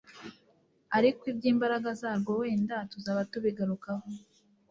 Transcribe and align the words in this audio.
ariko 0.97 1.21
iby'imbaraga 1.31 1.89
zarwo 2.01 2.31
wenda 2.41 2.75
tuzaba 2.91 3.21
tubigarukaho. 3.31 4.05